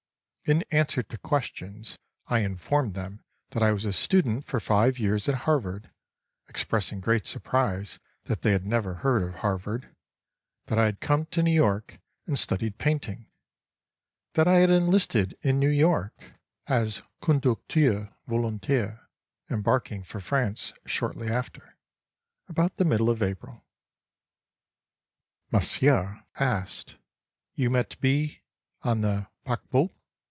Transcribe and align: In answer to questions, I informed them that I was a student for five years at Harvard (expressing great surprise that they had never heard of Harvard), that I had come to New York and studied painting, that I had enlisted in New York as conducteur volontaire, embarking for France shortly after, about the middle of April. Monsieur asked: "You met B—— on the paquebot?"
In 0.43 0.63
answer 0.63 1.01
to 1.03 1.17
questions, 1.19 1.97
I 2.27 2.39
informed 2.39 2.93
them 2.93 3.23
that 3.51 3.63
I 3.63 3.71
was 3.71 3.85
a 3.85 3.93
student 3.93 4.43
for 4.43 4.59
five 4.59 4.99
years 4.99 5.29
at 5.29 5.35
Harvard 5.45 5.91
(expressing 6.49 6.99
great 6.99 7.25
surprise 7.25 7.99
that 8.23 8.41
they 8.41 8.51
had 8.51 8.65
never 8.65 8.95
heard 8.95 9.23
of 9.23 9.35
Harvard), 9.35 9.95
that 10.65 10.77
I 10.77 10.87
had 10.87 10.99
come 10.99 11.25
to 11.27 11.41
New 11.43 11.53
York 11.53 12.01
and 12.27 12.37
studied 12.37 12.77
painting, 12.79 13.29
that 14.33 14.45
I 14.45 14.55
had 14.55 14.69
enlisted 14.71 15.37
in 15.41 15.57
New 15.57 15.69
York 15.69 16.33
as 16.67 17.01
conducteur 17.21 18.11
volontaire, 18.27 19.05
embarking 19.49 20.03
for 20.03 20.19
France 20.19 20.73
shortly 20.85 21.29
after, 21.29 21.77
about 22.49 22.75
the 22.75 22.83
middle 22.83 23.09
of 23.09 23.23
April. 23.23 23.63
Monsieur 25.49 26.25
asked: 26.35 26.97
"You 27.53 27.69
met 27.69 27.95
B—— 28.01 28.41
on 28.81 28.99
the 28.99 29.27
paquebot?" 29.45 29.91